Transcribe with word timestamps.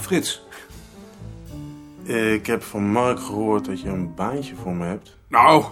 Frits. 0.00 0.42
Ik 2.04 2.46
heb 2.46 2.62
van 2.62 2.90
Mark 2.90 3.20
gehoord 3.20 3.64
dat 3.64 3.80
je 3.80 3.88
een 3.88 4.14
baantje 4.14 4.54
voor 4.54 4.74
me 4.74 4.84
hebt. 4.84 5.18
Nou, 5.28 5.64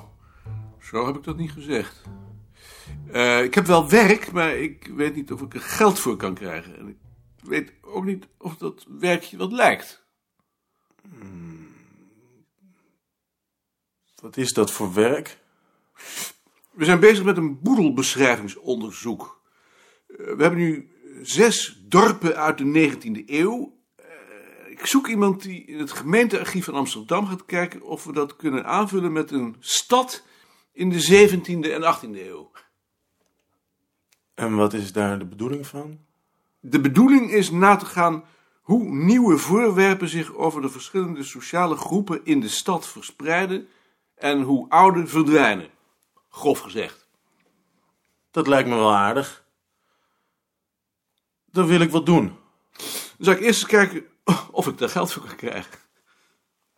zo 0.81 1.07
heb 1.07 1.17
ik 1.17 1.23
dat 1.23 1.37
niet 1.37 1.53
gezegd. 1.53 2.03
Eh, 3.13 3.43
ik 3.43 3.55
heb 3.55 3.67
wel 3.67 3.89
werk, 3.89 4.33
maar 4.33 4.57
ik 4.57 4.91
weet 4.97 5.15
niet 5.15 5.33
of 5.33 5.41
ik 5.41 5.55
er 5.55 5.61
geld 5.61 5.99
voor 5.99 6.17
kan 6.17 6.35
krijgen. 6.35 6.79
En 6.79 6.89
ik 6.89 6.97
weet 7.43 7.73
ook 7.81 8.05
niet 8.05 8.27
of 8.39 8.57
dat 8.57 8.87
werkje 8.99 9.37
wat 9.37 9.53
lijkt. 9.53 10.07
Wat 14.21 14.37
is 14.37 14.53
dat 14.53 14.71
voor 14.71 14.95
werk? 14.95 15.39
We 16.71 16.85
zijn 16.85 17.01
bezig 17.01 17.25
met 17.25 17.37
een 17.37 17.61
boedelbeschrijvingsonderzoek. 17.61 19.43
Eh, 20.07 20.17
we 20.17 20.43
hebben 20.43 20.59
nu 20.59 20.91
zes 21.23 21.83
dorpen 21.89 22.37
uit 22.37 22.59
de 22.59 22.65
19e 22.65 23.23
eeuw. 23.27 23.74
Ik 24.75 24.87
zoek 24.87 25.07
iemand 25.09 25.43
die 25.43 25.65
in 25.65 25.79
het 25.79 25.93
gemeentearchief 25.93 26.65
van 26.65 26.75
Amsterdam 26.75 27.27
gaat 27.27 27.45
kijken 27.45 27.83
of 27.83 28.05
we 28.05 28.13
dat 28.13 28.37
kunnen 28.37 28.67
aanvullen 28.67 29.13
met 29.13 29.31
een 29.31 29.57
stad 29.61 30.23
in 30.73 30.91
de 30.91 31.29
17e 31.29 31.71
en 31.71 31.95
18e 31.95 32.27
eeuw. 32.27 32.51
En 34.35 34.57
wat 34.57 34.73
is 34.73 34.93
daar 34.93 35.19
de 35.19 35.25
bedoeling 35.25 35.67
van? 35.67 35.99
De 36.61 36.81
bedoeling 36.81 37.31
is 37.31 37.51
na 37.51 37.77
te 37.77 37.87
gaan 37.87 38.25
hoe 38.61 38.85
nieuwe 38.85 39.39
voorwerpen 39.39 40.09
zich 40.09 40.35
over 40.35 40.63
de 40.63 40.69
verschillende 40.69 41.23
sociale 41.23 41.77
groepen 41.77 42.21
in 42.25 42.41
de 42.41 42.49
stad 42.49 42.87
verspreiden 42.87 43.69
en 44.15 44.43
hoe 44.43 44.69
oude 44.69 45.07
verdwijnen. 45.07 45.71
Grof 46.29 46.59
gezegd. 46.59 47.09
Dat 48.31 48.47
lijkt 48.47 48.69
me 48.69 48.75
wel 48.75 48.95
aardig. 48.95 49.45
Dan 51.45 51.67
wil 51.67 51.81
ik 51.81 51.91
wat 51.91 52.07
doen. 52.07 52.27
Dan 52.77 53.25
zou 53.25 53.37
ik 53.37 53.43
eerst 53.43 53.63
eens 53.63 53.71
kijken 53.71 54.13
of 54.51 54.67
ik 54.67 54.79
daar 54.79 54.89
geld 54.89 55.13
voor 55.13 55.23
kan 55.23 55.37
krijgen. 55.37 55.79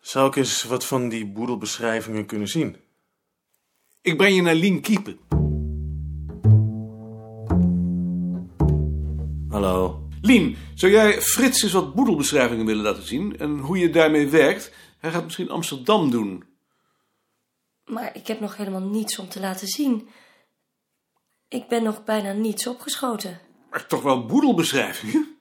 Zou 0.00 0.28
ik 0.28 0.36
eens 0.36 0.62
wat 0.62 0.84
van 0.84 1.08
die 1.08 1.26
boedelbeschrijvingen 1.26 2.26
kunnen 2.26 2.48
zien? 2.48 2.76
Ik 4.00 4.16
breng 4.16 4.34
je 4.34 4.42
naar 4.42 4.54
Lien 4.54 4.80
Kiepen. 4.80 5.18
Hallo. 9.48 10.08
Lien, 10.20 10.56
zou 10.74 10.92
jij 10.92 11.22
Frits 11.22 11.62
eens 11.62 11.72
wat 11.72 11.94
boedelbeschrijvingen 11.94 12.66
willen 12.66 12.84
laten 12.84 13.06
zien 13.06 13.38
en 13.38 13.58
hoe 13.58 13.78
je 13.78 13.90
daarmee 13.90 14.28
werkt? 14.28 14.72
Hij 14.98 15.10
gaat 15.10 15.24
misschien 15.24 15.50
Amsterdam 15.50 16.10
doen. 16.10 16.44
Maar 17.84 18.16
ik 18.16 18.26
heb 18.26 18.40
nog 18.40 18.56
helemaal 18.56 18.88
niets 18.88 19.18
om 19.18 19.28
te 19.28 19.40
laten 19.40 19.68
zien. 19.68 20.08
Ik 21.48 21.68
ben 21.68 21.82
nog 21.82 22.04
bijna 22.04 22.32
niets 22.32 22.66
opgeschoten. 22.66 23.40
Maar 23.70 23.86
toch 23.86 24.02
wel 24.02 24.26
boedelbeschrijvingen? 24.26 25.38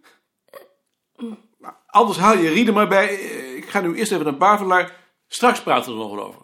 Anders 1.95 2.17
haal 2.17 2.37
je 2.37 2.49
Riede 2.49 2.71
maar 2.71 2.87
bij. 2.87 3.07
Eh, 3.07 3.55
Ik 3.55 3.69
ga 3.69 3.79
nu 3.81 3.95
eerst 3.95 4.11
even 4.11 4.25
naar 4.25 4.37
Bavelaar. 4.37 4.95
Straks 5.27 5.61
praten 5.61 5.91
we 5.91 6.01
er 6.01 6.07
nog 6.07 6.15
wel 6.15 6.25
over. 6.25 6.41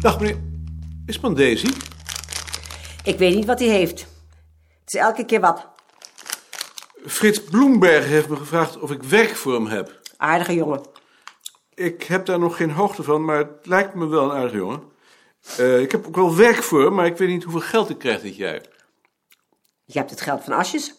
Dag 0.00 0.20
meneer. 0.20 0.36
Is 1.06 1.20
man 1.20 1.34
Daisy? 1.34 1.72
Ik 3.04 3.18
weet 3.18 3.34
niet 3.34 3.44
wat 3.44 3.58
hij 3.58 3.68
heeft. 3.68 4.00
Het 4.80 4.94
is 4.94 5.00
elke 5.00 5.24
keer 5.24 5.40
wat. 5.40 5.68
Frits 7.06 7.44
Bloemberg 7.44 8.04
heeft 8.06 8.28
me 8.28 8.36
gevraagd 8.36 8.78
of 8.78 8.90
ik 8.90 9.02
werk 9.02 9.36
voor 9.36 9.54
hem 9.54 9.66
heb. 9.66 10.00
Aardige 10.16 10.54
jongen. 10.54 10.80
Ik 11.74 12.02
heb 12.02 12.26
daar 12.26 12.38
nog 12.38 12.56
geen 12.56 12.70
hoogte 12.70 13.02
van, 13.02 13.24
maar 13.24 13.38
het 13.38 13.66
lijkt 13.66 13.94
me 13.94 14.06
wel 14.06 14.24
een 14.24 14.36
aardige 14.36 14.56
jongen. 14.56 14.82
Eh, 15.56 15.80
ik 15.80 15.92
heb 15.92 16.06
ook 16.06 16.16
wel 16.16 16.36
werk 16.36 16.62
voor 16.62 16.84
hem, 16.84 16.94
maar 16.94 17.06
ik 17.06 17.16
weet 17.16 17.28
niet 17.28 17.42
hoeveel 17.42 17.60
geld 17.60 17.90
ik 17.90 17.98
krijg 17.98 18.20
dit 18.20 18.36
jaar. 18.36 18.60
Je 19.92 19.98
hebt 19.98 20.10
het 20.10 20.20
geld 20.20 20.44
van 20.44 20.52
Asjes. 20.52 20.94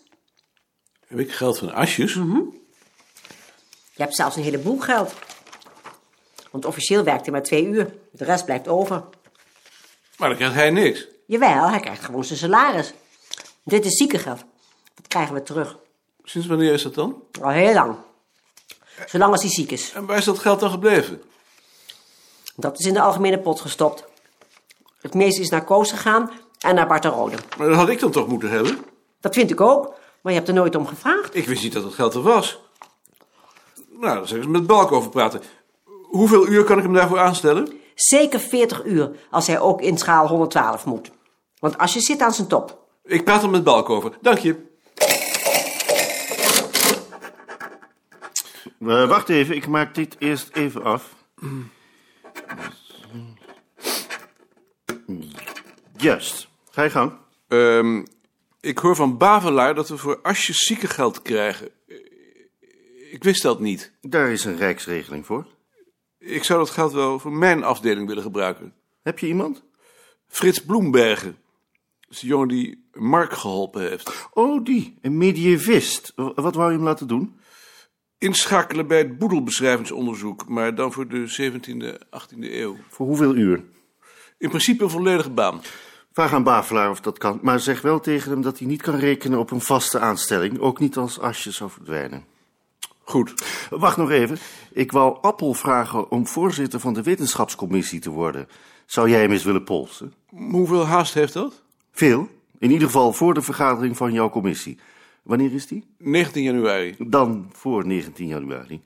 Heb 1.08 1.20
ik 1.20 1.32
geld 1.32 1.58
van 1.58 1.74
Asjes? 1.74 2.14
Je 2.14 4.02
hebt 4.02 4.16
zelfs 4.16 4.36
een 4.36 4.44
heleboel 4.44 4.80
geld. 4.80 5.14
Want 6.52 6.66
officieel 6.66 7.04
werkt 7.04 7.22
hij 7.22 7.32
maar 7.32 7.44
twee 7.44 7.66
uur. 7.66 7.96
De 8.12 8.24
rest 8.24 8.46
blijft 8.46 8.68
over. 8.68 9.04
Maar 10.18 10.30
dan 10.30 10.38
krijgt 10.38 10.56
hij 10.56 10.70
niks. 10.70 11.08
Jawel, 11.26 11.70
hij 11.70 11.80
krijgt 11.80 12.04
gewoon 12.04 12.24
zijn 12.24 12.40
salaris. 12.40 12.94
Dit 13.64 13.86
is 13.86 13.98
ziekengeld. 13.98 14.44
Dat 14.96 15.08
krijgen 15.08 15.34
we 15.34 15.44
terug. 15.44 15.78
Sinds 16.24 16.48
wanneer 16.48 16.74
is 16.74 16.84
dat 16.84 16.94
dan? 16.94 17.24
Al 17.42 17.50
heel 17.50 17.74
lang. 17.74 17.98
Zolang 19.06 19.32
als 19.32 19.42
hij 19.42 19.52
ziek 19.52 19.72
is. 19.72 19.94
En 19.94 20.06
waar 20.06 20.18
is 20.18 20.26
dat 20.26 20.40
geld 20.40 20.60
dan 20.60 20.70
gebleven? 20.70 21.22
Dat 22.56 22.80
is 22.80 22.86
in 22.86 22.94
de 22.94 23.02
algemene 23.02 23.40
pot 23.40 23.62
gestopt. 23.62 24.04
Het 25.02 25.14
meeste 25.14 25.42
is 25.42 25.50
naar 25.50 25.64
Koos 25.64 25.92
gegaan 25.92 26.32
en 26.62 26.76
naar 26.76 26.88
Bart 26.88 27.04
de 27.04 27.10
Rode. 27.10 27.36
Maar 27.58 27.68
dat 27.68 27.78
had 27.78 27.90
ik 27.90 28.00
dan 28.00 28.12
toch 28.12 28.28
moeten 28.28 28.50
hebben? 28.50 28.78
Dat 29.20 29.34
vind 29.34 29.52
ik 29.52 29.62
ook, 29.62 29.94
maar 30.22 30.32
je 30.32 30.38
hebt 30.38 30.48
er 30.48 30.56
nooit 30.56 30.76
om 30.76 30.88
gevraagd. 30.88 31.36
Ik 31.36 31.48
wist 31.48 31.64
niet 31.64 31.74
dat 31.74 31.84
het 31.84 31.94
geld 31.94 32.14
er 32.14 32.22
was. 32.22 32.60
Nou, 33.90 34.16
dan 34.16 34.28
zeggen 34.28 34.44
ze 34.44 34.50
met 34.50 34.68
Balk 34.68 34.92
over 34.92 35.10
praten. 35.10 35.42
Hoeveel 36.04 36.48
uur 36.48 36.64
kan 36.64 36.78
ik 36.78 36.84
hem 36.84 36.94
daarvoor 36.94 37.20
aanstellen? 37.20 37.80
Zeker 37.96 38.40
40 38.40 38.86
uur 38.86 39.12
als 39.30 39.48
hij 39.48 39.60
ook 39.60 39.82
in 39.82 39.98
schaal 39.98 40.28
112 40.28 40.86
moet. 40.86 41.12
Want 41.60 41.78
als 41.78 41.94
je 41.94 42.02
zit 42.02 42.22
aan 42.22 42.34
zijn 42.34 42.48
top. 42.48 42.80
Ik 43.04 43.24
praat 43.24 43.44
er 43.44 43.50
met 43.50 43.64
Balk 43.64 43.90
over. 43.90 44.18
Dank 44.22 44.38
je. 44.38 44.70
Eh, 48.80 49.08
wacht 49.08 49.30
even, 49.30 49.56
ik 49.56 49.68
maak 49.68 49.96
dit 49.96 50.16
eerst 50.20 50.50
even 50.54 50.84
af. 50.84 51.16
Juist. 55.98 56.51
Ga 56.72 56.84
je 56.84 56.90
gang. 56.90 57.14
Ehm, 57.48 58.04
ik 58.62 58.78
hoor 58.78 58.96
van 58.96 59.18
Bavelaar 59.18 59.76
dat 59.76 59.90
we 59.90 59.98
voor 59.98 60.20
Asjes 60.22 60.58
ziekengeld 60.58 61.22
krijgen. 61.22 61.70
Eh, 61.88 61.96
Ik 63.12 63.24
wist 63.24 63.42
dat 63.42 63.60
niet. 63.60 63.92
Daar 64.02 64.32
is 64.32 64.46
een 64.46 64.58
rijksregeling 64.58 65.26
voor. 65.26 65.46
Ik 66.20 66.44
zou 66.44 66.60
dat 66.60 66.70
geld 66.70 66.92
wel 66.94 67.20
voor 67.20 67.32
mijn 67.32 67.64
afdeling 67.64 68.08
willen 68.08 68.24
gebruiken. 68.24 68.74
Heb 69.04 69.20
je 69.20 69.28
iemand? 69.28 69.64
Frits 70.28 70.64
Bloembergen. 70.66 71.38
Dat 72.00 72.12
is 72.12 72.20
de 72.20 72.28
jongen 72.28 72.48
die 72.48 72.88
Mark 72.94 73.34
geholpen 73.34 73.82
heeft. 73.90 74.30
Oh, 74.34 74.64
die. 74.66 74.98
Een 75.02 75.18
medievist. 75.18 76.14
Wat 76.16 76.56
wou 76.56 76.70
je 76.72 76.76
hem 76.76 76.86
laten 76.86 77.08
doen? 77.08 77.40
Inschakelen 78.18 78.88
bij 78.88 78.98
het 78.98 79.18
boedelbeschrijvingsonderzoek, 79.18 80.48
maar 80.48 80.76
dan 80.76 80.92
voor 80.92 81.08
de 81.08 81.28
17e, 81.28 81.98
18e 82.10 82.38
eeuw. 82.52 82.78
Voor 82.90 83.06
hoeveel 83.06 83.36
uur? 83.36 83.64
In 84.38 84.50
principe 84.50 84.84
een 84.84 84.90
volledige 84.90 85.30
baan. 85.30 85.62
Vraag 86.14 86.34
aan 86.34 86.44
Bavelaar 86.44 86.90
of 86.90 87.00
dat 87.00 87.18
kan. 87.18 87.40
Maar 87.42 87.60
zeg 87.60 87.82
wel 87.82 88.00
tegen 88.00 88.32
hem 88.32 88.42
dat 88.42 88.58
hij 88.58 88.68
niet 88.68 88.82
kan 88.82 88.96
rekenen 88.96 89.40
op 89.40 89.52
een 89.52 89.62
vaste 89.62 90.00
aanstelling. 90.00 90.60
Ook 90.60 90.80
niet 90.80 90.98
als 90.98 91.20
Asje 91.20 91.52
zou 91.52 91.70
verdwijnen. 91.70 92.26
Goed. 93.04 93.34
Wacht 93.70 93.98
nog 93.98 94.10
even. 94.10 94.38
Ik 94.72 94.92
wou 94.92 95.18
Appel 95.22 95.54
vragen 95.54 96.12
om 96.12 96.28
voorzitter 96.28 96.80
van 96.80 96.94
de 96.94 97.04
wetenschapscommissie 97.04 98.00
te 98.00 98.10
worden. 98.10 98.48
Zou 98.86 99.10
jij 99.10 99.22
hem 99.22 99.32
eens 99.32 99.44
willen 99.44 99.64
polsen? 99.64 100.14
Hoeveel 100.30 100.86
haast 100.86 101.14
heeft 101.14 101.34
dat? 101.34 101.62
Veel. 101.92 102.28
In 102.60 102.72
ieder 102.72 102.88
geval 102.88 103.14
voor 103.14 103.34
de 103.34 103.42
vergadering 103.42 103.98
van 103.98 104.14
jouw 104.14 104.30
commissie. 104.30 104.80
Wanneer 105.24 105.54
is 105.54 105.68
die? 105.68 105.86
19 105.98 106.44
januari. 106.44 106.96
Dan 106.98 107.50
voor 107.52 107.88
19 107.88 108.28
januari. 108.28 108.82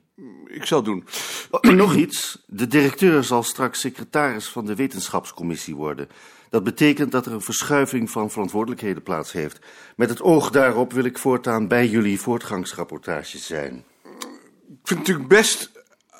Ik 0.46 0.64
zal 0.64 0.82
doen. 0.82 1.04
Oh, 1.50 1.60
nog 1.60 1.94
iets. 1.94 2.42
De 2.46 2.66
directeur 2.66 3.24
zal 3.24 3.42
straks 3.42 3.80
secretaris 3.80 4.48
van 4.48 4.66
de 4.66 4.74
wetenschapscommissie 4.74 5.74
worden. 5.74 6.08
Dat 6.50 6.64
betekent 6.64 7.12
dat 7.12 7.26
er 7.26 7.32
een 7.32 7.40
verschuiving 7.40 8.10
van 8.10 8.30
verantwoordelijkheden 8.30 9.02
plaats 9.02 9.32
heeft. 9.32 9.58
Met 9.96 10.08
het 10.08 10.22
oog 10.22 10.50
daarop 10.50 10.92
wil 10.92 11.04
ik 11.04 11.18
voortaan 11.18 11.68
bij 11.68 11.86
jullie 11.86 12.20
voortgangsrapportages 12.20 13.46
zijn. 13.46 13.84
Ik 14.68 14.82
vind 14.82 14.88
het 14.88 14.98
natuurlijk 14.98 15.28
best 15.28 15.70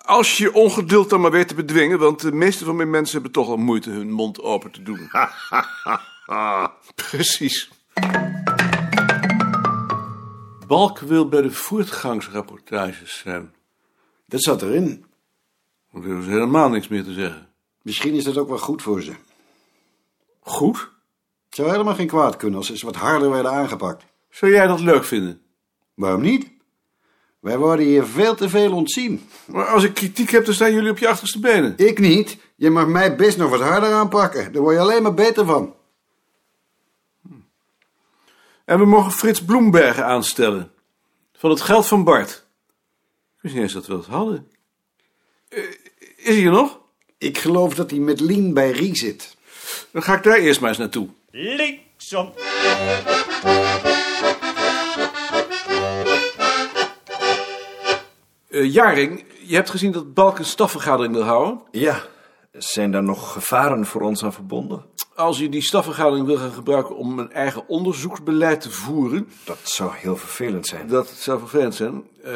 als 0.02 0.36
je 0.36 0.52
ongeduld 0.52 1.10
dan 1.10 1.20
maar 1.20 1.30
weet 1.30 1.48
te 1.48 1.54
bedwingen, 1.54 1.98
want 1.98 2.20
de 2.20 2.32
meeste 2.32 2.64
van 2.64 2.76
mijn 2.76 2.90
mensen 2.90 3.14
hebben 3.14 3.32
toch 3.32 3.48
al 3.48 3.56
moeite 3.56 3.90
hun 3.90 4.10
mond 4.10 4.40
open 4.40 4.70
te 4.70 4.82
doen. 4.82 5.10
Precies. 6.94 7.70
Balk 10.66 10.98
wil 10.98 11.28
bij 11.28 11.42
de 11.42 11.50
voortgangsrapportages 11.50 13.18
zijn. 13.18 13.55
Dat 14.26 14.42
zat 14.42 14.62
erin. 14.62 15.04
Hebben 15.90 16.22
ze 16.22 16.30
helemaal 16.30 16.68
niks 16.68 16.88
meer 16.88 17.04
te 17.04 17.12
zeggen. 17.12 17.48
Misschien 17.82 18.14
is 18.14 18.24
dat 18.24 18.36
ook 18.36 18.48
wel 18.48 18.58
goed 18.58 18.82
voor 18.82 19.02
ze. 19.02 19.12
Goed? 20.40 20.76
Het 21.46 21.54
zou 21.54 21.70
helemaal 21.70 21.94
geen 21.94 22.06
kwaad 22.06 22.36
kunnen 22.36 22.56
als 22.56 22.66
ze 22.66 22.72
eens 22.72 22.82
wat 22.82 22.96
harder 22.96 23.30
werden 23.30 23.52
aangepakt. 23.52 24.04
Zou 24.30 24.52
jij 24.52 24.66
dat 24.66 24.80
leuk 24.80 25.04
vinden? 25.04 25.40
Waarom 25.94 26.20
niet? 26.20 26.50
Wij 27.40 27.58
worden 27.58 27.86
hier 27.86 28.06
veel 28.06 28.34
te 28.34 28.48
veel 28.48 28.72
ontzien. 28.72 29.28
Maar 29.46 29.66
als 29.66 29.84
ik 29.84 29.94
kritiek 29.94 30.30
heb, 30.30 30.44
dan 30.44 30.54
staan 30.54 30.72
jullie 30.72 30.90
op 30.90 30.98
je 30.98 31.08
achterste 31.08 31.40
benen. 31.40 31.74
Ik 31.76 31.98
niet. 31.98 32.38
Je 32.56 32.70
mag 32.70 32.86
mij 32.86 33.16
best 33.16 33.36
nog 33.36 33.50
wat 33.50 33.60
harder 33.60 33.92
aanpakken. 33.92 34.52
Daar 34.52 34.62
word 34.62 34.74
je 34.74 34.80
alleen 34.80 35.02
maar 35.02 35.14
beter 35.14 35.44
van. 35.44 35.74
En 38.64 38.78
we 38.78 38.84
mogen 38.84 39.12
Frits 39.12 39.44
Bloembergen 39.44 40.06
aanstellen. 40.06 40.70
Van 41.32 41.50
het 41.50 41.60
geld 41.60 41.86
van 41.86 42.04
Bart. 42.04 42.45
Misschien 43.46 43.64
is 43.64 43.72
dat 43.72 43.86
wel 43.86 44.04
hadden. 44.08 44.50
Eh, 45.48 45.62
is 46.16 46.36
hij 46.36 46.44
er 46.44 46.50
nog? 46.50 46.80
Ik 47.18 47.38
geloof 47.38 47.74
dat 47.74 47.90
hij 47.90 47.98
met 47.98 48.20
Lien 48.20 48.54
bij 48.54 48.70
Rie 48.70 48.96
zit. 48.96 49.36
Dan 49.90 50.02
ga 50.02 50.16
ik 50.16 50.22
daar 50.22 50.38
eerst 50.38 50.60
maar 50.60 50.68
eens 50.68 50.78
naartoe. 50.78 51.08
Linksom. 51.30 52.32
Uh, 58.48 58.72
Jaring, 58.72 59.24
je 59.42 59.54
hebt 59.54 59.70
gezien 59.70 59.92
dat 59.92 60.14
Balk 60.14 60.38
een 60.38 60.44
stafvergadering 60.44 61.14
wil 61.14 61.24
houden. 61.24 61.62
Ja, 61.70 62.02
zijn 62.52 62.90
daar 62.90 63.02
nog 63.02 63.32
gevaren 63.32 63.86
voor 63.86 64.00
ons 64.00 64.24
aan 64.24 64.32
verbonden? 64.32 64.84
Als 65.16 65.38
je 65.38 65.48
die 65.48 65.62
stafvergadering 65.62 66.26
wil 66.26 66.36
gaan 66.36 66.52
gebruiken 66.52 66.96
om 66.96 67.18
een 67.18 67.32
eigen 67.32 67.68
onderzoeksbeleid 67.68 68.60
te 68.60 68.70
voeren, 68.70 69.28
Dat 69.44 69.58
zou 69.62 69.90
heel 69.94 70.16
vervelend 70.16 70.66
zijn. 70.66 70.88
dat 70.88 71.08
zou 71.08 71.38
vervelend 71.38 71.74
zijn. 71.74 72.04
Eh 72.22 72.32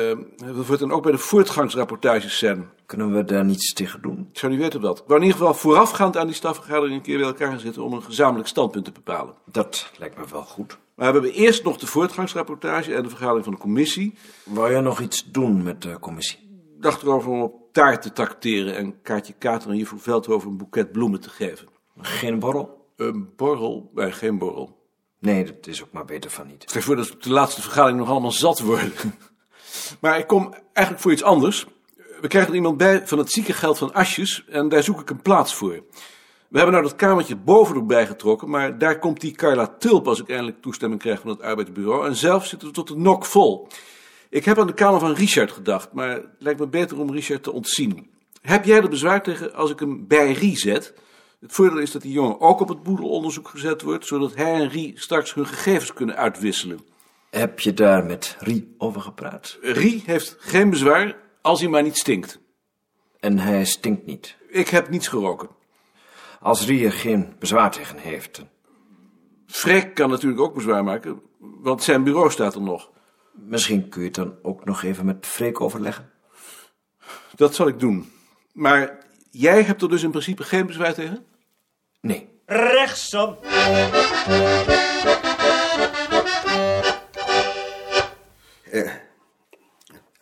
dat 0.56 0.66
wordt 0.66 0.80
dan 0.80 0.92
ook 0.92 1.02
bij 1.02 1.12
de 1.12 1.18
voortgangsrapportages 1.18 2.38
zijn. 2.38 2.68
Kunnen 2.86 3.14
we 3.14 3.24
daar 3.24 3.44
niets 3.44 3.72
tegen 3.72 4.02
doen? 4.02 4.28
Ik 4.32 4.38
zou 4.38 4.52
niet 4.52 4.60
weten 4.60 4.80
wat. 4.80 4.98
Ik 4.98 5.04
wou 5.06 5.20
in 5.20 5.26
ieder 5.26 5.38
geval 5.40 5.54
voorafgaand 5.54 6.16
aan 6.16 6.26
die 6.26 6.34
stafvergadering 6.36 6.96
een 6.96 7.02
keer 7.02 7.18
bij 7.18 7.26
elkaar 7.26 7.48
gaan 7.50 7.58
zitten 7.60 7.82
om 7.84 7.92
een 7.92 8.02
gezamenlijk 8.02 8.48
standpunt 8.48 8.84
te 8.84 8.92
bepalen. 8.92 9.34
Dat 9.44 9.90
lijkt 9.98 10.16
me 10.18 10.24
wel 10.30 10.42
goed. 10.42 10.78
Maar 10.94 11.06
we 11.12 11.12
hebben 11.20 11.32
eerst 11.32 11.64
nog 11.64 11.76
de 11.76 11.86
voortgangsrapportage 11.86 12.94
en 12.94 13.02
de 13.02 13.08
vergadering 13.08 13.44
van 13.44 13.52
de 13.52 13.60
commissie. 13.60 14.14
Wou 14.44 14.70
jij 14.70 14.80
nog 14.80 15.00
iets 15.00 15.30
doen 15.30 15.62
met 15.62 15.82
de 15.82 15.98
commissie? 15.98 16.38
Ik 16.76 16.82
dacht 16.82 17.02
erover 17.02 17.30
om 17.30 17.42
op 17.42 17.54
taart 17.72 18.02
te 18.02 18.12
tracteren 18.12 18.76
en 18.76 19.02
Kaartje 19.02 19.34
Kater 19.38 19.70
en 19.70 19.76
Juffrouw 19.76 19.98
Veldhoven 19.98 20.50
een 20.50 20.56
boeket 20.56 20.92
bloemen 20.92 21.20
te 21.20 21.30
geven. 21.30 21.68
Geen 22.02 22.38
borrel? 22.38 22.88
Een 22.96 23.32
borrel 23.36 23.90
bij 23.94 24.12
geen 24.12 24.38
borrel. 24.38 24.78
Nee, 25.18 25.44
dat 25.44 25.66
is 25.66 25.82
ook 25.82 25.92
maar 25.92 26.04
beter 26.04 26.30
van 26.30 26.46
niet. 26.46 26.64
Stel 26.66 26.82
voor 26.82 26.96
dat 26.96 27.08
we 27.08 27.14
op 27.14 27.22
de 27.22 27.30
laatste 27.30 27.62
vergadering 27.62 27.98
nog 27.98 28.08
allemaal 28.08 28.32
zat 28.32 28.60
worden. 28.60 28.92
Maar 30.00 30.18
ik 30.18 30.26
kom 30.26 30.54
eigenlijk 30.72 31.02
voor 31.02 31.12
iets 31.12 31.22
anders. 31.22 31.66
We 32.20 32.28
krijgen 32.28 32.50
er 32.50 32.56
iemand 32.56 32.76
bij 32.76 33.06
van 33.06 33.18
het 33.18 33.30
ziekengeld 33.32 33.78
van 33.78 33.92
Asjes 33.92 34.44
en 34.48 34.68
daar 34.68 34.82
zoek 34.82 35.00
ik 35.00 35.10
een 35.10 35.22
plaats 35.22 35.54
voor. 35.54 35.82
We 36.48 36.56
hebben 36.56 36.72
nou 36.74 36.86
dat 36.86 36.96
kamertje 36.96 37.36
boven 37.36 37.76
erbij 37.76 38.06
getrokken, 38.06 38.50
maar 38.50 38.78
daar 38.78 38.98
komt 38.98 39.20
die 39.20 39.32
Carla 39.32 39.66
Tulp 39.78 40.08
als 40.08 40.20
ik 40.20 40.28
eindelijk 40.28 40.62
toestemming 40.62 41.00
krijg 41.00 41.20
van 41.20 41.30
het 41.30 41.42
arbeidsbureau. 41.42 42.06
En 42.06 42.16
zelf 42.16 42.46
zitten 42.46 42.68
we 42.68 42.74
tot 42.74 42.88
de 42.88 42.96
nok 42.96 43.24
vol. 43.24 43.68
Ik 44.28 44.44
heb 44.44 44.58
aan 44.58 44.66
de 44.66 44.74
kamer 44.74 45.00
van 45.00 45.12
Richard 45.12 45.52
gedacht, 45.52 45.92
maar 45.92 46.10
het 46.10 46.26
lijkt 46.38 46.60
me 46.60 46.68
beter 46.68 47.00
om 47.00 47.12
Richard 47.12 47.42
te 47.42 47.52
ontzien. 47.52 48.10
Heb 48.42 48.64
jij 48.64 48.76
er 48.76 48.88
bezwaar 48.88 49.22
tegen 49.22 49.54
als 49.54 49.70
ik 49.70 49.78
hem 49.78 50.06
bij 50.06 50.32
Rie 50.32 50.56
zet? 50.56 50.94
Het 51.40 51.52
voordeel 51.52 51.78
is 51.78 51.90
dat 51.90 52.02
die 52.02 52.12
jongen 52.12 52.40
ook 52.40 52.60
op 52.60 52.68
het 52.68 52.82
boedelonderzoek 52.82 53.48
gezet 53.48 53.82
wordt, 53.82 54.06
zodat 54.06 54.34
hij 54.34 54.54
en 54.54 54.68
Rie 54.68 54.92
straks 54.98 55.34
hun 55.34 55.46
gegevens 55.46 55.92
kunnen 55.92 56.16
uitwisselen. 56.16 56.80
Heb 57.30 57.60
je 57.60 57.74
daar 57.74 58.04
met 58.04 58.36
Rie 58.38 58.74
over 58.78 59.00
gepraat? 59.00 59.58
Rie 59.60 60.02
heeft 60.06 60.36
geen 60.38 60.70
bezwaar 60.70 61.16
als 61.40 61.60
hij 61.60 61.68
maar 61.68 61.82
niet 61.82 61.96
stinkt. 61.96 62.40
En 63.20 63.38
hij 63.38 63.64
stinkt 63.64 64.06
niet. 64.06 64.36
Ik 64.48 64.68
heb 64.68 64.88
niets 64.88 65.08
geroken. 65.08 65.48
Als 66.40 66.66
Rie 66.66 66.84
er 66.84 66.92
geen 66.92 67.34
bezwaar 67.38 67.70
tegen 67.70 67.98
heeft, 67.98 68.42
Freek 69.46 69.94
kan 69.94 70.10
natuurlijk 70.10 70.40
ook 70.40 70.54
bezwaar 70.54 70.84
maken, 70.84 71.22
want 71.38 71.82
zijn 71.82 72.04
bureau 72.04 72.30
staat 72.30 72.54
er 72.54 72.62
nog. 72.62 72.90
misschien 73.32 73.88
kun 73.88 74.00
je 74.00 74.06
het 74.06 74.16
dan 74.16 74.34
ook 74.42 74.64
nog 74.64 74.82
even 74.82 75.06
met 75.06 75.26
Freek 75.26 75.60
overleggen. 75.60 76.10
Dat 77.34 77.54
zal 77.54 77.68
ik 77.68 77.80
doen. 77.80 78.12
Maar 78.52 79.06
jij 79.30 79.62
hebt 79.62 79.82
er 79.82 79.88
dus 79.88 80.02
in 80.02 80.10
principe 80.10 80.42
geen 80.42 80.66
bezwaar 80.66 80.94
tegen? 80.94 81.24
Nee. 82.00 82.28
Rechtsom. 82.46 83.38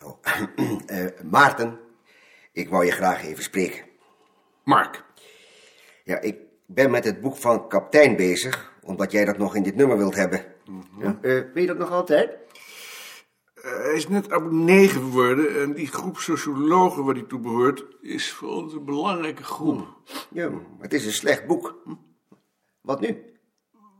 Oh, 0.03 0.17
eh, 0.87 1.05
Maarten, 1.23 1.79
ik 2.51 2.69
wou 2.69 2.85
je 2.85 2.91
graag 2.91 3.23
even 3.23 3.43
spreken. 3.43 3.83
Mark. 4.63 5.03
Ja, 6.03 6.19
ik 6.19 6.37
ben 6.65 6.91
met 6.91 7.03
het 7.03 7.21
boek 7.21 7.37
van 7.37 7.67
kaptein 7.67 8.15
bezig, 8.15 8.73
omdat 8.81 9.11
jij 9.11 9.25
dat 9.25 9.37
nog 9.37 9.55
in 9.55 9.63
dit 9.63 9.75
nummer 9.75 9.97
wilt 9.97 10.15
hebben. 10.15 10.45
Ja, 10.99 11.17
eh, 11.21 11.31
weet 11.31 11.51
je 11.53 11.65
dat 11.65 11.77
nog 11.77 11.91
altijd? 11.91 12.37
Hij 13.61 13.93
is 13.95 14.07
net 14.07 14.31
abonnee 14.31 14.87
geworden 14.87 15.61
en 15.61 15.73
die 15.73 15.87
groep 15.87 16.17
sociologen 16.17 17.03
waar 17.03 17.15
hij 17.15 17.23
toe 17.23 17.39
behoort 17.39 17.85
is 18.01 18.31
voor 18.31 18.49
ons 18.49 18.73
een 18.73 18.85
belangrijke 18.85 19.43
groep. 19.43 19.87
Ja, 20.31 20.49
maar 20.49 20.61
het 20.79 20.93
is 20.93 21.05
een 21.05 21.13
slecht 21.13 21.47
boek. 21.47 21.81
Hm. 21.83 21.93
Wat 22.81 22.99
nu? 22.99 23.23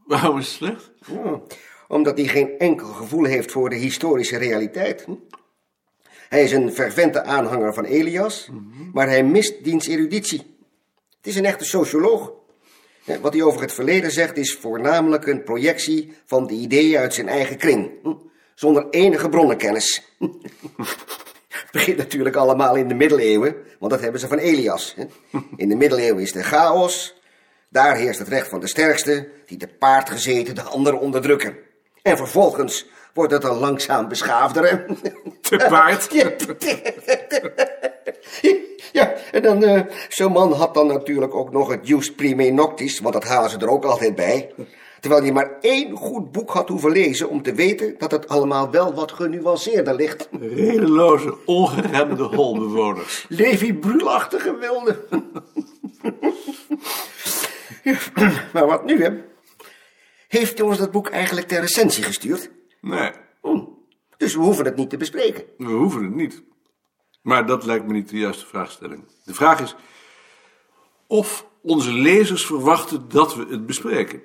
Waarom 0.06 0.38
is 0.38 0.45
het 0.45 0.56
slecht? 0.56 0.91
Ja, 1.06 1.41
omdat 1.88 2.17
hij 2.17 2.27
geen 2.27 2.57
enkel 2.57 2.88
gevoel 2.88 3.23
heeft 3.23 3.51
voor 3.51 3.69
de 3.69 3.75
historische 3.75 4.38
realiteit. 4.38 5.03
Hm? 5.03 5.13
Hij 6.29 6.44
is 6.44 6.51
een 6.51 6.71
fervente 6.71 7.23
aanhanger 7.23 7.73
van 7.73 7.83
Elias, 7.83 8.50
maar 8.94 9.07
hij 9.07 9.23
mist 9.23 9.63
diens 9.63 9.88
eruditie. 9.88 10.57
Het 11.17 11.27
is 11.27 11.35
een 11.35 11.45
echte 11.45 11.65
socioloog. 11.65 12.31
Wat 13.21 13.33
hij 13.33 13.44
over 13.44 13.61
het 13.61 13.73
verleden 13.73 14.11
zegt 14.11 14.38
is 14.38 14.56
voornamelijk 14.56 15.27
een 15.27 15.44
projectie 15.44 16.13
van 16.25 16.47
de 16.47 16.53
ideeën 16.53 17.00
uit 17.00 17.13
zijn 17.13 17.27
eigen 17.27 17.57
kring. 17.57 17.91
Zonder 18.59 18.88
enige 18.89 19.29
bronnenkennis. 19.29 20.03
Het 21.47 21.71
begint 21.71 21.97
natuurlijk 21.97 22.35
allemaal 22.35 22.75
in 22.75 22.88
de 22.88 22.94
middeleeuwen, 22.94 23.56
want 23.79 23.91
dat 23.91 24.01
hebben 24.01 24.19
ze 24.19 24.27
van 24.27 24.38
Elias. 24.38 24.95
hè. 24.95 25.06
In 25.56 25.69
de 25.69 25.75
middeleeuwen 25.75 26.23
is 26.23 26.31
de 26.31 26.44
chaos. 26.44 27.21
Daar 27.69 27.95
heerst 27.95 28.19
het 28.19 28.27
recht 28.27 28.47
van 28.47 28.59
de 28.59 28.67
sterkste, 28.67 29.29
die 29.45 29.57
te 29.57 29.67
paard 29.67 30.09
gezeten 30.09 30.56
de 30.56 30.61
anderen 30.61 31.00
onderdrukken. 31.00 31.57
En 32.01 32.17
vervolgens 32.17 32.85
wordt 33.13 33.33
het 33.33 33.44
een 33.44 33.59
langzaam 33.59 34.07
beschaafdere. 34.07 34.85
Te 35.41 35.65
paard? 35.69 36.07
Ja, 38.41 38.56
ja 38.91 39.13
en 39.31 39.41
dan, 39.41 39.63
eh, 39.63 39.81
zo'n 40.09 40.31
man 40.31 40.53
had 40.53 40.73
dan 40.73 40.88
natuurlijk 40.88 41.33
ook 41.33 41.51
nog 41.51 41.69
het 41.69 41.88
Jus 41.88 42.15
Prime 42.15 42.50
Noctis, 42.50 43.00
want 43.00 43.13
dat 43.13 43.23
halen 43.23 43.50
ze 43.50 43.57
er 43.57 43.69
ook 43.69 43.85
altijd 43.85 44.15
bij. 44.15 44.53
Terwijl 44.99 45.21
hij 45.21 45.31
maar 45.31 45.57
één 45.61 45.95
goed 45.97 46.31
boek 46.31 46.49
had 46.49 46.69
hoeven 46.69 46.91
lezen 46.91 47.29
om 47.29 47.41
te 47.41 47.53
weten 47.53 47.95
dat 47.97 48.11
het 48.11 48.27
allemaal 48.27 48.69
wel 48.71 48.93
wat 48.93 49.11
genuanceerder 49.11 49.95
ligt. 49.95 50.29
Redeloze, 50.39 51.35
ongeremde 51.45 52.23
holbewoners. 52.23 53.25
Levi 53.29 53.73
Brulachtige 53.73 54.57
wilde. 54.57 55.06
Maar 58.53 58.68
wat 58.68 58.85
nu, 58.85 59.03
hè? 59.03 59.09
Heeft 60.27 60.57
hij 60.57 60.68
ons 60.68 60.77
dat 60.77 60.91
boek 60.91 61.07
eigenlijk 61.07 61.47
ter 61.47 61.59
recensie 61.59 62.03
gestuurd? 62.03 62.51
Nee, 62.81 63.11
Hm. 63.41 63.59
Dus 64.18 64.33
we 64.35 64.41
hoeven 64.41 64.65
het 64.65 64.75
niet 64.75 64.89
te 64.89 64.97
bespreken. 64.97 65.44
we 65.57 65.65
hoeven 65.71 66.03
het 66.03 66.15
niet. 66.15 66.44
Maar 67.21 67.45
dat 67.45 67.65
lijkt 67.65 67.85
me 67.87 67.94
niet 67.94 68.09
de 68.09 68.18
juiste 68.18 68.45
vraagstelling. 68.45 69.03
De 69.25 69.33
vraag 69.33 69.61
is 69.61 69.75
of 71.07 71.45
onze 71.61 71.91
lezers 71.91 72.45
verwachten 72.45 73.09
dat 73.09 73.35
we 73.35 73.45
het 73.49 73.65
bespreken. 73.65 74.21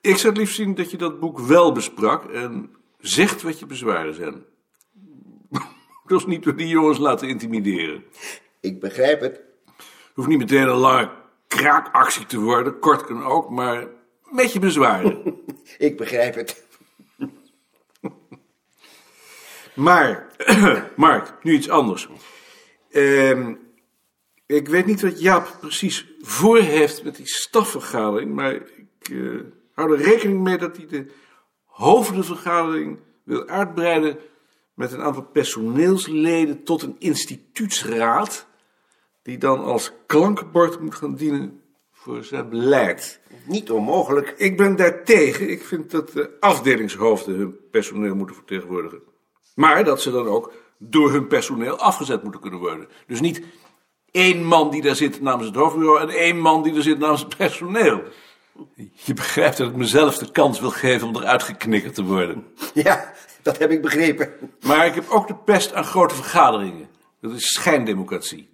Ik 0.00 0.16
zou 0.16 0.28
het 0.28 0.36
liefst 0.36 0.54
zien 0.54 0.74
dat 0.74 0.90
je 0.90 0.96
dat 0.96 1.20
boek 1.20 1.38
wel 1.38 1.72
besprak 1.72 2.24
en 2.24 2.70
zegt 2.98 3.42
wat 3.42 3.58
je 3.58 3.66
bezwaren 3.66 4.14
zijn. 4.14 4.44
Dus 6.06 6.26
niet 6.26 6.42
door 6.42 6.56
die 6.56 6.68
jongens 6.68 6.98
laten 6.98 7.28
intimideren. 7.28 8.04
Ik 8.60 8.80
begrijp 8.80 9.20
het. 9.20 9.42
Het 9.76 10.14
hoeft 10.14 10.28
niet 10.28 10.38
meteen 10.38 10.68
een 10.68 10.76
lange 10.76 11.10
kraakactie 11.46 12.26
te 12.26 12.40
worden, 12.40 12.78
kort 12.78 13.04
kan 13.04 13.24
ook, 13.24 13.50
maar 13.50 13.86
met 14.30 14.52
je 14.52 14.58
bezwaren. 14.58 15.42
Ik 15.78 15.96
begrijp 15.96 16.34
het. 16.34 16.66
Maar, 19.74 20.26
Mark, 20.96 21.34
nu 21.42 21.52
iets 21.52 21.68
anders. 21.68 22.08
Ehm, 22.90 23.54
ik 24.46 24.68
weet 24.68 24.86
niet 24.86 25.00
wat 25.00 25.20
Jaap 25.20 25.56
precies 25.60 26.06
voor 26.20 26.58
heeft 26.58 27.04
met 27.04 27.16
die 27.16 27.26
stafvergadering, 27.26 28.34
maar 28.34 28.54
ik 28.54 29.08
eh, 29.10 29.40
hou 29.78 29.92
er 29.92 30.04
rekening 30.04 30.40
mee 30.40 30.58
dat 30.58 30.76
hij 30.76 30.86
de 30.86 31.06
hoofdenvergadering 31.64 32.98
wil 33.24 33.46
uitbreiden 33.46 34.18
met 34.74 34.92
een 34.92 35.02
aantal 35.02 35.22
personeelsleden 35.22 36.64
tot 36.64 36.82
een 36.82 36.96
instituutsraad, 36.98 38.46
die 39.22 39.38
dan 39.38 39.64
als 39.64 39.92
klankbord 40.06 40.80
moet 40.80 40.94
gaan 40.94 41.14
dienen 41.14 41.62
voor 41.92 42.24
zijn 42.24 42.48
beleid. 42.48 43.20
Niet 43.44 43.70
onmogelijk. 43.70 44.34
Ik 44.36 44.56
ben 44.56 44.76
daartegen. 44.76 45.50
Ik 45.50 45.62
vind 45.64 45.90
dat 45.90 46.12
de 46.12 46.36
afdelingshoofden 46.40 47.34
hun 47.34 47.56
personeel 47.70 48.14
moeten 48.14 48.36
vertegenwoordigen. 48.36 49.02
Maar 49.54 49.84
dat 49.84 50.02
ze 50.02 50.10
dan 50.10 50.26
ook 50.26 50.52
door 50.78 51.12
hun 51.12 51.26
personeel 51.26 51.78
afgezet 51.78 52.22
moeten 52.22 52.40
kunnen 52.40 52.60
worden. 52.60 52.88
Dus 53.06 53.20
niet 53.20 53.42
één 54.10 54.44
man 54.44 54.70
die 54.70 54.82
daar 54.82 54.96
zit 54.96 55.20
namens 55.20 55.46
het 55.46 55.56
hoofdbureau 55.56 56.00
en 56.00 56.08
één 56.08 56.38
man 56.38 56.62
die 56.62 56.74
er 56.74 56.82
zit 56.82 56.98
namens 56.98 57.20
het 57.20 57.36
personeel. 57.36 58.02
Je 58.94 59.14
begrijpt 59.14 59.56
dat 59.56 59.68
ik 59.68 59.76
mezelf 59.76 60.18
de 60.18 60.30
kans 60.30 60.60
wil 60.60 60.70
geven 60.70 61.08
om 61.08 61.16
eruit 61.16 61.42
geknikkerd 61.42 61.94
te 61.94 62.04
worden. 62.04 62.46
Ja, 62.74 63.12
dat 63.42 63.58
heb 63.58 63.70
ik 63.70 63.82
begrepen. 63.82 64.32
Maar 64.60 64.86
ik 64.86 64.94
heb 64.94 65.08
ook 65.08 65.26
de 65.26 65.34
pest 65.34 65.74
aan 65.74 65.84
grote 65.84 66.14
vergaderingen. 66.14 66.88
Dat 67.20 67.32
is 67.32 67.52
schijndemocratie. 67.52 68.48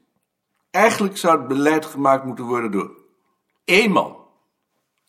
Eigenlijk 0.70 1.16
zou 1.16 1.38
het 1.38 1.48
beleid 1.48 1.84
gemaakt 1.84 2.24
moeten 2.24 2.44
worden 2.44 2.70
door 2.70 2.90
één 3.64 3.90
man. 3.90 4.16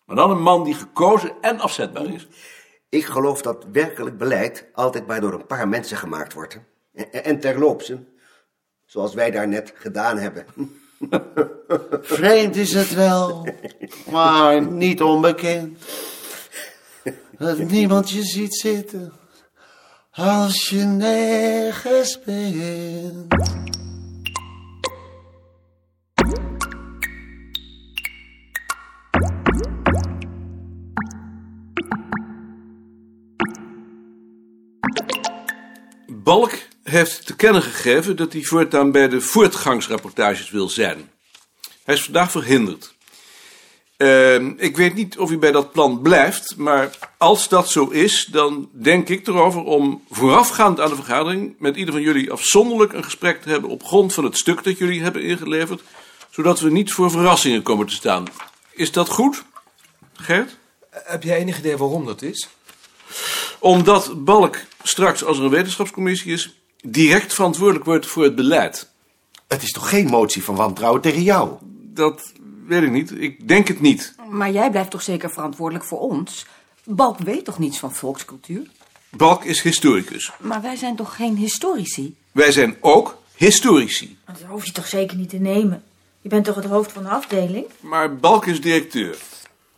Maar 0.06 0.16
dan 0.16 0.32
een 0.32 0.42
man 0.42 0.64
die 0.64 0.74
gekozen 0.74 1.32
en 1.42 1.60
afzetbaar 1.60 2.14
is. 2.14 2.28
Ik 2.90 3.06
geloof 3.06 3.42
dat 3.42 3.66
werkelijk 3.72 4.18
beleid 4.18 4.66
altijd 4.74 5.08
maar 5.08 5.22
door 5.22 5.34
een 5.34 5.46
paar 5.46 5.68
mensen 5.68 5.98
gemaakt 5.98 6.34
wordt. 6.34 6.60
En, 7.12 7.40
terloops, 7.40 7.94
zoals 8.86 9.14
wij 9.14 9.32
daar 9.32 9.48
net 9.48 9.74
gedaan 9.75 10.18
hebben. 10.18 10.46
Vreemd 12.02 12.56
is 12.56 12.74
het 12.74 12.94
wel, 12.94 13.48
maar 14.12 14.66
niet 14.72 15.02
onbekend. 15.02 15.78
Dat 17.38 17.58
niemand 17.58 18.10
je 18.10 18.24
ziet 18.24 18.56
zitten. 18.56 19.14
Als 20.12 20.70
je 20.70 20.84
nergens 20.84 22.20
bent. 22.25 23.34
Balk 36.24 36.52
heeft 36.89 37.25
te 37.25 37.36
kennen 37.36 37.62
gegeven 37.62 38.15
dat 38.15 38.34
hij 38.34 38.42
voortaan 38.44 38.92
bij 38.92 39.08
de 39.08 39.22
voortgangsrapportages 39.22 40.50
wil 40.50 40.70
zijn. 40.70 41.12
Hij 41.84 41.96
is 41.96 42.04
vandaag 42.04 42.32
verhinderd. 42.32 42.94
Uh, 43.98 44.36
ik 44.58 44.77
weet 44.77 44.94
niet 44.94 45.18
of 45.18 45.30
hij 45.30 45.39
bij 45.39 45.51
dat 45.51 45.72
plan 45.72 46.01
blijft, 46.01 46.58
maar 46.58 46.89
als 47.18 47.50
dat 47.50 47.70
zo 47.70 47.88
is, 47.88 48.25
dan 48.25 48.70
denk 48.72 49.10
ik 49.10 49.27
erover 49.27 49.63
om 49.63 50.04
voorafgaand 50.10 50.80
aan 50.80 50.89
de 50.89 50.96
vergadering 50.96 51.56
met 51.60 51.75
ieder 51.75 51.94
van 51.94 52.04
jullie 52.04 52.32
afzonderlijk 52.32 52.94
een 52.94 53.04
gesprek 53.04 53.42
te 53.42 53.50
hebben 53.50 53.70
op 53.70 53.84
grond 53.84 54.13
van 54.13 54.24
het 54.24 54.38
stuk 54.38 54.63
dat 54.63 54.77
jullie 54.77 55.01
hebben 55.01 55.22
ingeleverd, 55.24 55.82
zodat 56.30 56.60
we 56.60 56.72
niet 56.72 56.92
voor 56.92 57.12
verrassingen 57.12 57.62
komen 57.62 57.88
te 57.88 57.94
staan. 57.94 58.25
Is 58.72 58.92
dat 58.92 59.10
goed, 59.10 59.44
Gert? 60.13 60.58
Heb 60.89 61.24
jij 61.24 61.38
enig 61.38 61.58
idee 61.58 61.77
waarom 61.77 62.06
dat 62.06 62.22
is? 62.22 62.48
Omdat 63.60 64.24
Balk 64.24 64.58
straks, 64.84 65.24
als 65.24 65.38
er 65.38 65.44
een 65.44 65.50
wetenschapscommissie 65.50 66.34
is, 66.34 66.56
direct 66.86 67.34
verantwoordelijk 67.34 67.86
wordt 67.86 68.06
voor 68.06 68.24
het 68.24 68.36
beleid. 68.36 68.89
Het 69.48 69.63
is 69.63 69.72
toch 69.72 69.89
geen 69.89 70.06
motie 70.06 70.44
van 70.44 70.56
wantrouwen 70.56 71.01
tegen 71.01 71.22
jou? 71.22 71.54
Dat 71.94 72.34
weet 72.65 72.84
ik 72.84 72.92
niet. 72.92 73.12
Ik 73.12 73.48
denk 73.48 73.68
het 73.68 73.82
niet. 73.82 74.15
Maar 74.30 74.51
jij 74.51 74.70
blijft 74.70 74.92
toch 74.92 75.01
zeker 75.01 75.32
verantwoordelijk 75.32 75.86
voor 75.86 76.00
ons? 76.00 76.46
Balk 76.84 77.20
weet 77.20 77.46
toch 77.46 77.60
niets 77.60 77.80
van 77.80 77.94
volkscultuur? 77.94 78.68
Balk 79.10 79.44
is 79.44 79.62
historicus. 79.62 80.32
Maar 80.39 80.62
wij 80.62 80.75
zijn 80.75 80.96
toch 80.96 81.15
geen 81.15 81.36
historici? 81.36 82.15
Wij 82.32 82.51
zijn 82.51 82.77
ook 82.80 83.18
historici. 83.36 84.18
Dat 84.25 84.42
hoef 84.48 84.65
je 84.65 84.72
toch 84.72 84.88
zeker 84.88 85.18
niet 85.18 85.30
te 85.30 85.38
nemen? 85.38 85.84
Je 86.22 86.30
bent 86.30 86.46
toch 86.46 86.56
het 86.56 86.65
hoofd 86.65 86.92
van 86.92 87.04
de 87.04 87.10
afdeling? 87.10 87.65
Maar 87.80 88.15
Balk 88.15 88.46
is 88.46 88.62
directeur. 88.62 89.18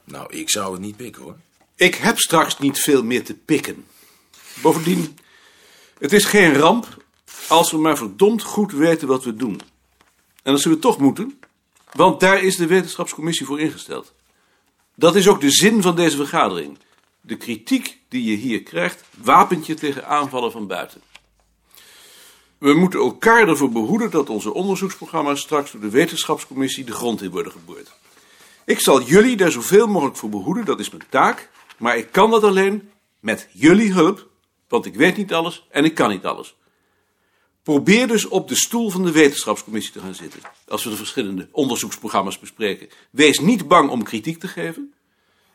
Nou, 0.03 0.33
ik 0.33 0.49
zou 0.49 0.73
het 0.73 0.81
niet 0.81 0.97
pikken 0.97 1.23
hoor. 1.23 1.35
Ik 1.75 1.95
heb 1.95 2.17
straks 2.17 2.59
niet 2.59 2.79
veel 2.79 3.03
meer 3.03 3.23
te 3.23 3.33
pikken. 3.33 3.85
Bovendien, 4.61 5.17
het 5.99 6.13
is 6.13 6.25
geen 6.25 6.53
ramp 6.53 7.05
als 7.47 7.71
we 7.71 7.77
maar 7.77 7.97
verdomd 7.97 8.43
goed 8.43 8.71
weten 8.71 9.07
wat 9.07 9.23
we 9.23 9.35
doen. 9.35 9.61
En 10.43 10.51
dat 10.51 10.61
zullen 10.61 10.77
we 10.77 10.83
toch 10.83 10.97
moeten, 10.97 11.39
want 11.91 12.19
daar 12.19 12.43
is 12.43 12.55
de 12.55 12.67
wetenschapscommissie 12.67 13.45
voor 13.45 13.59
ingesteld. 13.59 14.13
Dat 14.95 15.15
is 15.15 15.27
ook 15.27 15.41
de 15.41 15.51
zin 15.51 15.81
van 15.81 15.95
deze 15.95 16.15
vergadering. 16.15 16.77
De 17.21 17.37
kritiek 17.37 17.99
die 18.07 18.23
je 18.23 18.35
hier 18.35 18.63
krijgt, 18.63 19.03
wapent 19.17 19.65
je 19.65 19.73
tegen 19.73 20.07
aanvallen 20.07 20.51
van 20.51 20.67
buiten. 20.67 21.01
We 22.57 22.73
moeten 22.73 22.99
elkaar 22.99 23.47
ervoor 23.47 23.71
behoeden 23.71 24.11
dat 24.11 24.29
onze 24.29 24.53
onderzoeksprogramma's 24.53 25.41
straks 25.41 25.71
door 25.71 25.81
de 25.81 25.89
wetenschapscommissie 25.89 26.83
de 26.83 26.91
grond 26.91 27.21
in 27.21 27.31
worden 27.31 27.51
geboord. 27.51 27.91
Ik 28.65 28.79
zal 28.79 29.01
jullie 29.01 29.37
daar 29.37 29.51
zoveel 29.51 29.87
mogelijk 29.87 30.17
voor 30.17 30.29
behoeden, 30.29 30.65
dat 30.65 30.79
is 30.79 30.89
mijn 30.89 31.03
taak. 31.09 31.49
Maar 31.77 31.97
ik 31.97 32.11
kan 32.11 32.31
dat 32.31 32.43
alleen 32.43 32.89
met 33.19 33.47
jullie 33.51 33.93
hulp, 33.93 34.27
want 34.67 34.85
ik 34.85 34.95
weet 34.95 35.17
niet 35.17 35.33
alles 35.33 35.67
en 35.69 35.85
ik 35.85 35.95
kan 35.95 36.09
niet 36.09 36.25
alles. 36.25 36.55
Probeer 37.63 38.07
dus 38.07 38.25
op 38.25 38.47
de 38.47 38.55
stoel 38.55 38.89
van 38.89 39.03
de 39.05 39.11
wetenschapscommissie 39.11 39.93
te 39.93 39.99
gaan 39.99 40.15
zitten, 40.15 40.39
als 40.67 40.83
we 40.83 40.89
de 40.89 40.95
verschillende 40.95 41.49
onderzoeksprogramma's 41.51 42.39
bespreken. 42.39 42.89
Wees 43.11 43.39
niet 43.39 43.67
bang 43.67 43.89
om 43.89 44.03
kritiek 44.03 44.39
te 44.39 44.47
geven. 44.47 44.93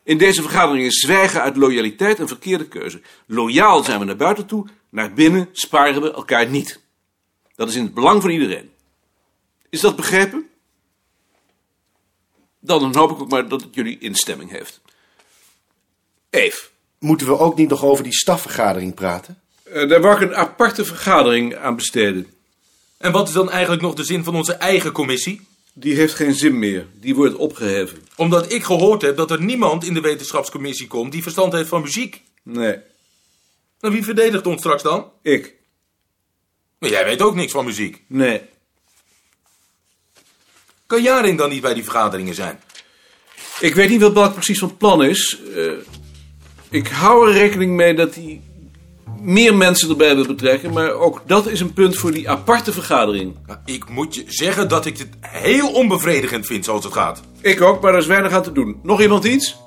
In 0.03 0.17
deze 0.17 0.41
vergadering 0.41 0.85
is 0.85 0.99
zwijgen 0.99 1.41
uit 1.41 1.55
loyaliteit 1.55 2.19
een 2.19 2.27
verkeerde 2.27 2.67
keuze. 2.67 3.01
Loyaal 3.25 3.83
zijn 3.83 3.99
we 3.99 4.05
naar 4.05 4.15
buiten 4.15 4.45
toe, 4.45 4.67
naar 4.89 5.13
binnen 5.13 5.49
sparen 5.51 6.01
we 6.01 6.13
elkaar 6.13 6.49
niet. 6.49 6.81
Dat 7.55 7.69
is 7.69 7.75
in 7.75 7.83
het 7.83 7.93
belang 7.93 8.21
van 8.21 8.31
iedereen. 8.31 8.71
Is 9.69 9.79
dat 9.79 9.95
begrepen? 9.95 10.49
Dan 12.59 12.95
hoop 12.95 13.11
ik 13.11 13.21
ook 13.21 13.29
maar 13.29 13.47
dat 13.47 13.61
het 13.61 13.75
jullie 13.75 13.99
instemming 13.99 14.49
heeft. 14.49 14.81
Eve. 16.29 16.71
Moeten 17.03 17.27
we 17.27 17.37
ook 17.37 17.57
niet 17.57 17.69
nog 17.69 17.83
over 17.83 18.03
die 18.03 18.13
stafvergadering 18.13 18.93
praten? 18.93 19.41
Uh, 19.73 19.89
daar 19.89 20.01
wou 20.01 20.15
ik 20.15 20.21
een 20.21 20.35
aparte 20.35 20.85
vergadering 20.85 21.55
aan 21.55 21.75
besteden. 21.75 22.27
En 22.97 23.11
wat 23.11 23.27
is 23.27 23.33
dan 23.33 23.51
eigenlijk 23.51 23.81
nog 23.81 23.93
de 23.93 24.03
zin 24.03 24.23
van 24.23 24.35
onze 24.35 24.53
eigen 24.53 24.91
commissie? 24.91 25.41
Die 25.73 25.95
heeft 25.95 26.13
geen 26.13 26.33
zin 26.33 26.59
meer. 26.59 26.87
Die 26.93 27.15
wordt 27.15 27.35
opgeheven. 27.35 27.97
Omdat 28.15 28.51
ik 28.51 28.63
gehoord 28.63 29.01
heb 29.01 29.17
dat 29.17 29.31
er 29.31 29.41
niemand 29.41 29.83
in 29.83 29.93
de 29.93 30.01
wetenschapscommissie 30.01 30.87
komt 30.87 31.11
die 31.11 31.21
verstand 31.21 31.53
heeft 31.53 31.69
van 31.69 31.81
muziek. 31.81 32.21
Nee. 32.43 32.77
Nou, 33.79 33.93
wie 33.93 34.03
verdedigt 34.03 34.47
ons 34.47 34.59
straks 34.59 34.83
dan? 34.83 35.11
Ik. 35.21 35.53
Maar 36.77 36.89
jij 36.89 37.05
weet 37.05 37.21
ook 37.21 37.35
niks 37.35 37.51
van 37.51 37.65
muziek. 37.65 38.03
Nee. 38.07 38.41
Kan 40.85 41.01
Jaring 41.01 41.37
dan 41.37 41.49
niet 41.49 41.61
bij 41.61 41.73
die 41.73 41.83
vergaderingen 41.83 42.35
zijn? 42.35 42.59
Ik 43.59 43.75
weet 43.75 43.89
niet 43.89 44.01
wat 44.01 44.13
Balk 44.13 44.33
precies 44.33 44.59
van 44.59 44.77
plan 44.77 45.03
is. 45.03 45.39
Uh, 45.55 45.71
ik 46.73 46.87
hou 46.87 47.27
er 47.27 47.33
rekening 47.33 47.71
mee 47.75 47.93
dat 47.93 48.15
hij 48.15 48.41
meer 49.21 49.55
mensen 49.55 49.89
erbij 49.89 50.15
wil 50.15 50.25
betrekken, 50.25 50.73
maar 50.73 50.91
ook 50.91 51.21
dat 51.25 51.47
is 51.47 51.59
een 51.59 51.73
punt 51.73 51.95
voor 51.95 52.11
die 52.11 52.29
aparte 52.29 52.71
vergadering. 52.71 53.35
Nou, 53.47 53.59
ik 53.65 53.89
moet 53.89 54.15
je 54.15 54.23
zeggen 54.27 54.67
dat 54.69 54.85
ik 54.85 54.97
het 54.97 55.09
heel 55.21 55.71
onbevredigend 55.71 56.45
vind 56.45 56.65
zoals 56.65 56.83
het 56.83 56.93
gaat. 56.93 57.21
Ik 57.41 57.61
ook, 57.61 57.81
maar 57.81 57.93
er 57.93 57.99
is 57.99 58.05
weinig 58.05 58.31
aan 58.31 58.43
te 58.43 58.51
doen. 58.51 58.79
Nog 58.83 59.01
iemand 59.01 59.23
iets? 59.23 59.57